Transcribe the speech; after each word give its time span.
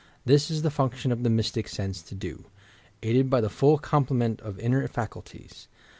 This 0.25 0.49
is 0.49 0.63
the 0.63 0.71
function 0.71 1.11
of 1.11 1.21
the 1.21 1.29
Mystic 1.29 1.67
Sense 1.67 2.01
to 2.01 2.15
do, 2.15 2.45
aided 3.03 3.29
by 3.29 3.39
the 3.39 3.51
full 3.51 3.77
complement 3.77 4.41
of 4.41 4.57
inner 4.57 4.87
facnltiea. 4.87 5.67